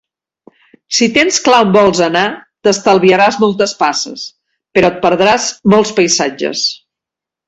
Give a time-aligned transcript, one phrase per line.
[0.99, 2.23] Si tens clar on vols anar,
[2.67, 4.23] t'estalviaràs moltes passes,
[4.79, 6.65] però et perdràs molts paisatges.